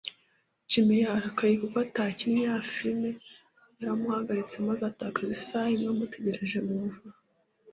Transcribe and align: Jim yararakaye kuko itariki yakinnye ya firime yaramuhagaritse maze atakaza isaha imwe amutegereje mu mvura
Jim 0.69 0.87
yararakaye 1.01 1.53
kuko 1.61 1.77
itariki 1.87 2.21
yakinnye 2.21 2.43
ya 2.47 2.57
firime 2.71 3.09
yaramuhagaritse 3.77 4.55
maze 4.67 4.81
atakaza 4.91 5.31
isaha 5.37 5.69
imwe 5.75 5.89
amutegereje 5.93 6.57
mu 6.67 6.75
mvura 6.85 7.17